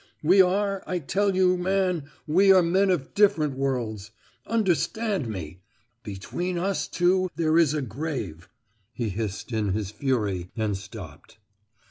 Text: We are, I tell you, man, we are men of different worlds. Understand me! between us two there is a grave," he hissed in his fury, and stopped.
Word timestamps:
We 0.23 0.41
are, 0.41 0.81
I 0.87 0.97
tell 0.97 1.35
you, 1.35 1.57
man, 1.57 2.05
we 2.25 2.51
are 2.51 2.63
men 2.63 2.89
of 2.89 3.13
different 3.13 3.53
worlds. 3.53 4.09
Understand 4.47 5.27
me! 5.27 5.59
between 6.01 6.57
us 6.57 6.87
two 6.87 7.29
there 7.35 7.55
is 7.59 7.75
a 7.75 7.83
grave," 7.83 8.49
he 8.93 9.09
hissed 9.09 9.51
in 9.53 9.73
his 9.73 9.91
fury, 9.91 10.49
and 10.57 10.75
stopped. 10.75 11.37